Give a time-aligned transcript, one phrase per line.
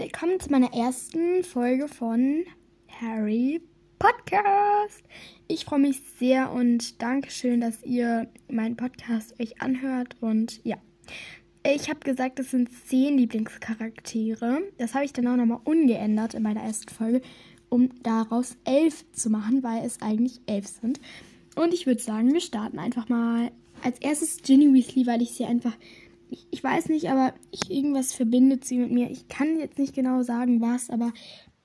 [0.00, 2.42] willkommen zu meiner ersten Folge von
[2.88, 3.60] Harry
[4.00, 5.04] Podcast.
[5.46, 10.16] Ich freue mich sehr und danke schön, dass ihr meinen Podcast euch anhört.
[10.20, 10.76] Und ja,
[11.64, 14.60] ich habe gesagt, es sind zehn Lieblingscharaktere.
[14.76, 17.22] Das habe ich dann auch nochmal ungeändert in meiner ersten Folge,
[17.68, 21.00] um daraus elf zu machen, weil es eigentlich elf sind.
[21.54, 23.52] Und ich würde sagen, wir starten einfach mal.
[23.84, 25.76] Als erstes Ginny Weasley, weil ich sie einfach
[26.30, 29.10] ich, ich weiß nicht, aber ich, irgendwas verbindet sie mit mir.
[29.10, 31.12] Ich kann jetzt nicht genau sagen, was, aber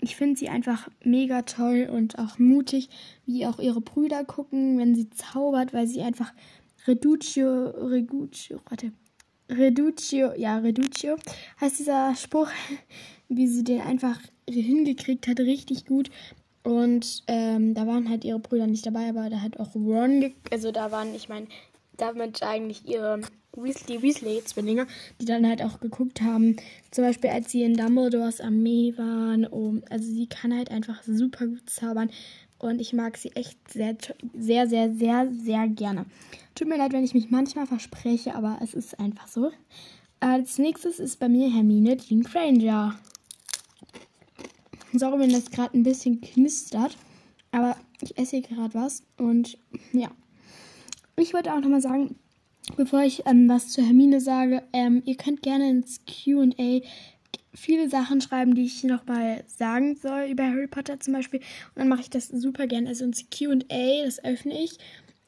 [0.00, 2.88] ich finde sie einfach mega toll und auch mutig,
[3.24, 6.32] wie auch ihre Brüder gucken, wenn sie zaubert, weil sie einfach
[6.86, 8.92] Reduccio, Reduccio, warte,
[9.48, 11.16] Reduccio, ja, Reduccio
[11.60, 12.50] heißt dieser Spruch,
[13.28, 16.10] wie sie den einfach hingekriegt hat, richtig gut.
[16.62, 20.72] Und ähm, da waren halt ihre Brüder nicht dabei, aber da hat auch Ron, also
[20.72, 21.46] da waren, ich meine,
[21.96, 23.20] damit eigentlich ihre
[23.56, 24.86] Weasley Weasley-Zwillinge,
[25.20, 26.56] die dann halt auch geguckt haben,
[26.90, 29.46] zum Beispiel als sie in Dumbledores Armee waren.
[29.50, 32.10] Oh, also sie kann halt einfach super gut zaubern
[32.58, 33.96] und ich mag sie echt sehr,
[34.34, 36.06] sehr, sehr, sehr, sehr gerne.
[36.54, 39.52] Tut mir leid, wenn ich mich manchmal verspreche, aber es ist einfach so.
[40.20, 42.98] Als nächstes ist bei mir Hermine Jean Granger.
[44.92, 46.96] Sorry, wenn das gerade ein bisschen knistert,
[47.52, 49.58] aber ich esse hier gerade was und
[49.92, 50.10] ja.
[51.16, 52.16] Ich wollte auch nochmal sagen,
[52.76, 56.80] bevor ich ähm, was zu Hermine sage, ähm, ihr könnt gerne ins QA
[57.56, 61.40] viele Sachen schreiben, die ich nochmal sagen soll über Harry Potter zum Beispiel.
[61.40, 62.88] Und dann mache ich das super gerne.
[62.88, 64.78] Also ins QA, das öffne ich.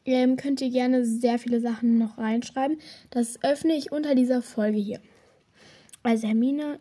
[0.04, 2.78] Ähm, könnt ihr gerne sehr viele Sachen noch reinschreiben.
[3.10, 5.00] Das öffne ich unter dieser Folge hier.
[6.02, 6.80] Also Hermine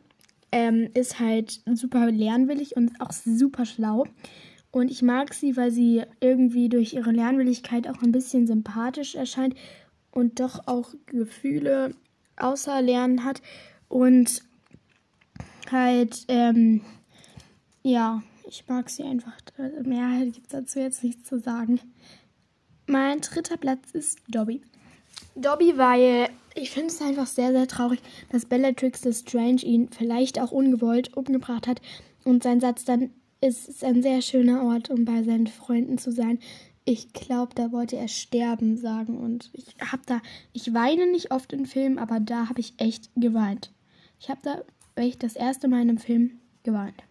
[0.51, 4.05] ähm, ist halt super lernwillig und auch super schlau.
[4.71, 9.55] Und ich mag sie, weil sie irgendwie durch ihre Lernwilligkeit auch ein bisschen sympathisch erscheint
[10.17, 11.93] und doch auch Gefühle
[12.37, 13.39] außer Lernen hat
[13.87, 14.41] und
[15.69, 16.81] halt, ähm,
[17.83, 19.33] ja, ich mag sie einfach.
[19.83, 21.79] Mehr gibt es dazu jetzt nichts zu sagen.
[22.87, 24.63] Mein dritter Platz ist Dobby.
[25.35, 27.99] Dobby, weil ich finde es einfach sehr, sehr traurig,
[28.31, 31.79] dass Bellatrix Lestrange ihn vielleicht auch ungewollt umgebracht hat
[32.23, 36.11] und sein Satz dann ist, ist ein sehr schöner Ort, um bei seinen Freunden zu
[36.11, 36.39] sein
[36.87, 39.17] ich glaube, da wollte er sterben sagen.
[39.17, 40.21] Und ich habe da,
[40.53, 43.73] ich weine nicht oft in Filmen, aber da habe ich echt geweint.
[44.21, 44.61] Ich habe da
[44.95, 47.03] echt das erste Mal in einem Film geweint.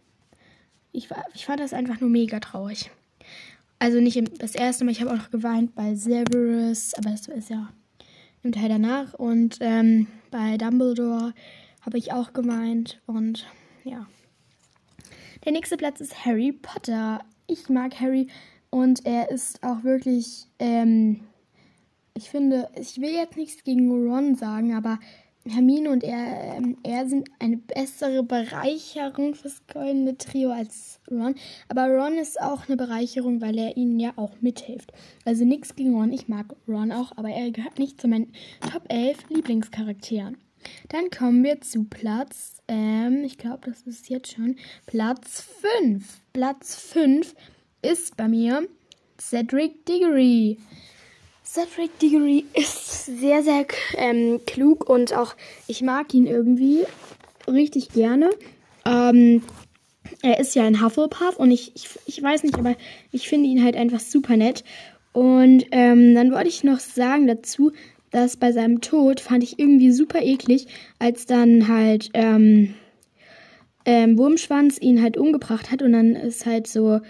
[0.92, 2.91] Ich, ich fand das einfach nur mega traurig.
[3.78, 7.50] Also nicht das erste Mal, ich habe auch noch geweint bei Severus, aber das ist
[7.50, 7.69] ja
[8.43, 9.12] im Teil danach.
[9.12, 11.34] Und ähm, bei Dumbledore
[11.82, 12.98] habe ich auch geweint.
[13.04, 13.47] Und
[13.84, 14.06] ja.
[15.44, 17.20] Der nächste Platz ist Harry Potter.
[17.47, 18.28] Ich mag Harry
[18.71, 21.21] und er ist auch wirklich, ähm,
[22.15, 24.99] ich finde, ich will jetzt nichts gegen Ron sagen, aber
[25.49, 31.37] Hermine und er, ähm, er sind eine bessere Bereicherung fürs goldene Trio als Ron.
[31.69, 34.93] Aber Ron ist auch eine Bereicherung, weil er ihnen ja auch mithilft.
[35.25, 36.12] Also nichts gegen Ron.
[36.12, 38.32] Ich mag Ron auch, aber er gehört nicht zu meinen
[38.72, 40.37] Top 11 Lieblingscharakteren.
[40.88, 44.56] Dann kommen wir zu Platz, ähm, ich glaube, das ist jetzt schon
[44.87, 45.47] Platz
[45.81, 46.22] 5.
[46.32, 47.34] Platz 5
[47.86, 48.66] ist bei mir
[49.19, 50.58] Cedric Diggory.
[51.44, 53.66] Cedric Diggory ist sehr, sehr
[53.97, 55.34] ähm, klug und auch
[55.69, 56.84] ich mag ihn irgendwie
[57.46, 58.30] richtig gerne.
[58.84, 59.42] Ähm,
[60.22, 62.76] er ist ja ein Hufflepuff und ich, ich, ich weiß nicht, aber
[63.12, 64.64] ich finde ihn halt einfach super nett.
[65.12, 67.72] Und ähm, dann wollte ich noch sagen dazu,
[68.10, 70.66] dass bei seinem Tod fand ich irgendwie super eklig,
[70.98, 72.75] als dann halt ähm,
[73.84, 77.00] ähm, Wurmschwanz ihn halt umgebracht hat und dann ist halt so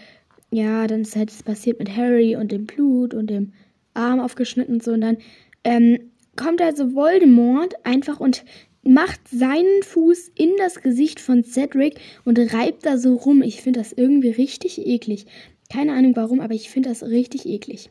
[0.56, 3.52] ja, dann ist halt das passiert mit Harry und dem Blut und dem
[3.92, 4.92] Arm aufgeschnitten und so.
[4.92, 5.18] Und dann
[5.64, 8.42] ähm, kommt also Voldemort einfach und
[8.82, 13.42] macht seinen Fuß in das Gesicht von Cedric und reibt da so rum.
[13.42, 15.26] Ich finde das irgendwie richtig eklig.
[15.70, 17.90] Keine Ahnung warum, aber ich finde das richtig eklig.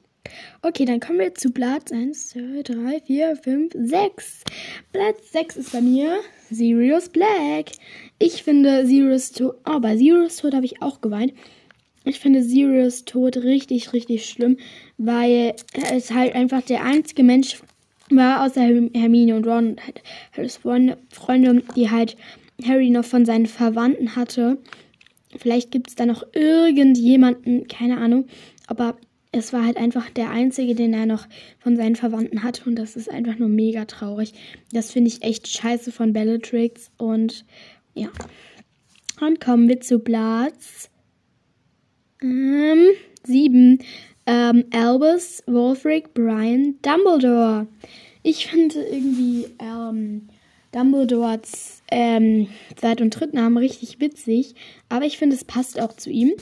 [0.63, 4.43] Okay, dann kommen wir zu Platz 1, 2, 3, 4, 5, 6.
[4.91, 6.17] Platz 6 ist bei mir
[6.49, 7.73] Sirius Black.
[8.17, 9.57] Ich finde Sirius Tod.
[9.69, 11.33] Oh, bei Sirius Tod habe ich auch geweint.
[12.05, 14.57] Ich finde Sirius Tod richtig, richtig schlimm,
[14.97, 15.55] weil
[15.95, 17.61] ist halt einfach der einzige Mensch
[18.11, 20.03] war, außer Hermine und Ron und halt
[20.37, 22.15] Harrys Freunde, die halt
[22.63, 24.59] Harry noch von seinen Verwandten hatte.
[25.35, 28.27] Vielleicht gibt es da noch irgendjemanden, keine Ahnung,
[28.67, 28.97] aber
[29.31, 31.27] es war halt einfach der einzige, den er noch
[31.59, 34.33] von seinen Verwandten hatte und das ist einfach nur mega traurig.
[34.71, 37.45] Das finde ich echt scheiße von Bellatrix und
[37.95, 38.09] ja.
[39.19, 40.89] Und kommen wir zu Platz
[42.21, 42.87] ähm,
[43.23, 43.79] sieben.
[44.25, 47.67] Ähm, Albus, Wolfric, Brian, Dumbledore.
[48.23, 50.27] Ich finde irgendwie ähm,
[50.71, 54.55] Dumbledores ähm, Zweit- und Drittnamen richtig witzig,
[54.89, 56.33] aber ich finde, es passt auch zu ihm.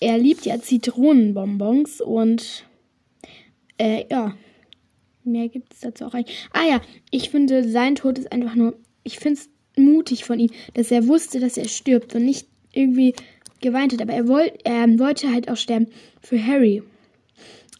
[0.00, 2.64] Er liebt ja Zitronenbonbons und
[3.78, 4.34] äh, ja,
[5.24, 6.48] mehr gibt es dazu auch eigentlich.
[6.52, 6.80] Ah ja,
[7.10, 11.08] ich finde, sein Tod ist einfach nur, ich finde es mutig von ihm, dass er
[11.08, 13.14] wusste, dass er stirbt und nicht irgendwie
[13.62, 14.02] geweint hat.
[14.02, 15.86] Aber er, wollt, er wollte halt auch sterben
[16.20, 16.82] für Harry.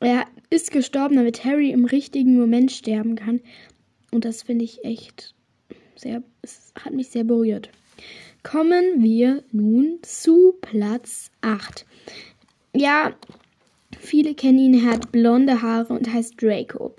[0.00, 3.40] Er ist gestorben, damit Harry im richtigen Moment sterben kann.
[4.10, 5.34] Und das finde ich echt
[5.96, 7.70] sehr, es hat mich sehr berührt.
[8.42, 11.86] Kommen wir nun zu Platz 8.
[12.74, 13.14] Ja,
[13.98, 16.94] viele kennen ihn, er hat blonde Haare und heißt Draco.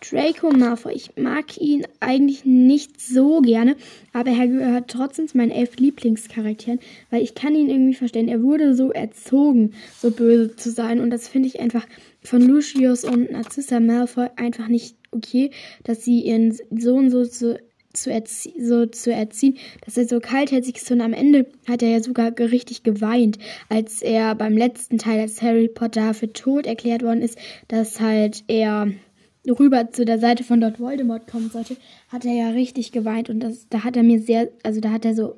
[0.00, 0.92] Draco Malfoy.
[0.94, 3.76] Ich mag ihn eigentlich nicht so gerne,
[4.12, 6.78] aber er gehört trotzdem zu meinen elf Lieblingscharakteren,
[7.10, 8.28] weil ich kann ihn irgendwie verstehen.
[8.28, 11.86] Er wurde so erzogen, so böse zu sein und das finde ich einfach
[12.22, 15.50] von Lucius und Narcissa Malfoy einfach nicht okay,
[15.84, 17.58] dass sie ihren Sohn so zu
[17.94, 18.10] zu,
[18.60, 22.32] so zu erziehen, dass er so kaltherzig ist und am Ende hat er ja sogar
[22.38, 27.38] richtig geweint, als er beim letzten Teil, als Harry Potter für tot erklärt worden ist,
[27.68, 28.92] dass halt er
[29.52, 31.76] rüber zu der Seite von Lord Voldemort kommen sollte,
[32.08, 35.04] hat er ja richtig geweint und das, da hat er mir sehr, also da hat
[35.04, 35.36] er so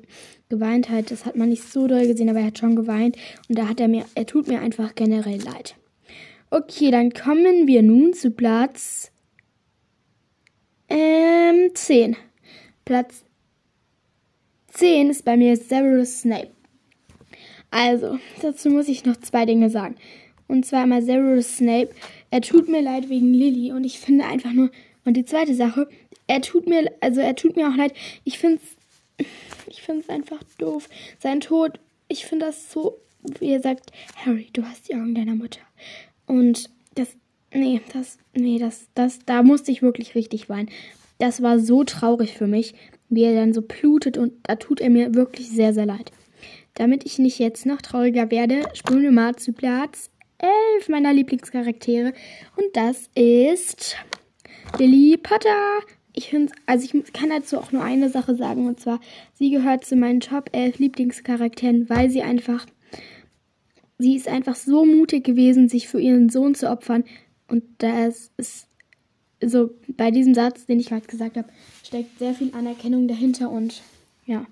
[0.49, 3.17] geweint halt, das hat man nicht so doll gesehen, aber er hat schon geweint
[3.47, 5.75] und da hat er mir, er tut mir einfach generell leid.
[6.49, 9.11] Okay, dann kommen wir nun zu Platz
[10.89, 12.17] ähm, 10.
[12.83, 13.23] Platz
[14.73, 16.51] 10 ist bei mir Severus Snape.
[17.69, 19.95] Also, dazu muss ich noch zwei Dinge sagen.
[20.51, 21.91] Und zwar einmal Severus Snape.
[22.29, 24.69] Er tut mir leid wegen Lily und ich finde einfach nur.
[25.05, 25.87] Und die zweite Sache,
[26.27, 27.93] er tut mir, also er tut mir auch leid.
[28.25, 28.59] Ich finde
[29.17, 29.25] es,
[29.67, 30.89] ich finde es einfach doof.
[31.19, 32.97] Sein Tod, ich finde das so,
[33.39, 33.93] wie er sagt,
[34.25, 35.61] Harry, du hast die Augen deiner Mutter.
[36.27, 37.07] Und das,
[37.53, 40.69] nee, das, nee, das, das, da musste ich wirklich richtig weinen.
[41.17, 42.73] Das war so traurig für mich,
[43.07, 46.11] wie er dann so blutet und da tut er mir wirklich sehr, sehr leid.
[46.73, 50.11] Damit ich nicht jetzt noch trauriger werde, springen wir mal zu Platz
[50.41, 52.13] elf meiner Lieblingscharaktere.
[52.55, 53.95] Und das ist
[54.77, 55.79] Lily Potter.
[56.13, 58.99] Ich finde, also ich kann dazu auch nur eine Sache sagen, und zwar,
[59.33, 62.65] sie gehört zu meinen Top 11 Lieblingscharakteren, weil sie einfach,
[63.97, 67.05] sie ist einfach so mutig gewesen, sich für ihren Sohn zu opfern.
[67.47, 68.67] Und das ist,
[69.43, 71.47] so bei diesem Satz, den ich gerade gesagt habe,
[71.83, 73.81] steckt sehr viel Anerkennung dahinter und
[74.25, 74.45] ja.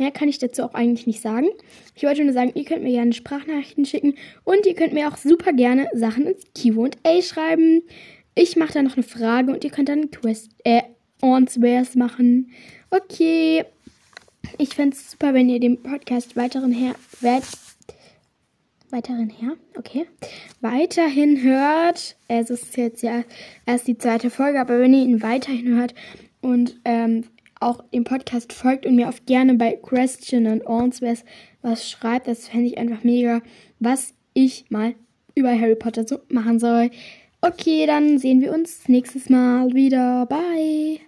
[0.00, 1.48] Mehr kann ich dazu auch eigentlich nicht sagen.
[1.94, 4.14] Ich wollte nur sagen, ihr könnt mir gerne Sprachnachrichten schicken
[4.44, 7.82] und ihr könnt mir auch super gerne Sachen ins Q&A schreiben.
[8.34, 10.80] Ich mache da noch eine Frage und ihr könnt dann Quest äh,
[11.20, 12.50] Answers machen.
[12.88, 13.66] Okay.
[14.56, 17.44] Ich fände es super, wenn ihr den Podcast weiteren her wert,
[18.88, 20.06] weiteren her, okay,
[20.62, 22.16] weiterhin hört.
[22.26, 23.22] Es ist jetzt ja
[23.66, 25.94] erst die zweite Folge, aber wenn ihr ihn weiterhin hört
[26.40, 27.24] und ähm,
[27.60, 31.24] auch dem Podcast folgt und mir oft gerne bei Question and Answers
[31.62, 32.26] was schreibt.
[32.26, 33.42] Das fände ich einfach mega,
[33.78, 34.94] was ich mal
[35.34, 36.90] über Harry Potter so machen soll.
[37.42, 40.26] Okay, dann sehen wir uns nächstes Mal wieder.
[40.26, 41.00] Bye.